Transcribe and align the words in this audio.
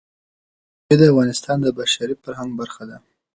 مېوې 0.85 0.95
د 0.99 1.01
افغانستان 1.11 1.57
د 1.61 1.67
بشري 1.79 2.15
فرهنګ 2.23 2.49
برخه 2.59 2.83
ده. 2.89 2.97